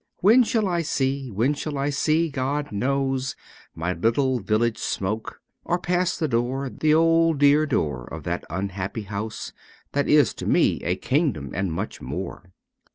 [0.21, 3.35] When shall I see, when shall I see, God knows!
[3.75, 9.03] My little village smoke; or pass the door, The old dear door of that unhappy
[9.03, 9.53] house
[9.91, 12.49] That is to me a kingdom and much more